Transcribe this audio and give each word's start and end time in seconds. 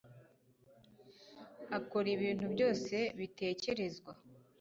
akora 1.77 2.07
ibintu 2.15 2.45
byose 2.53 2.95
bitekerezwa 3.19 4.11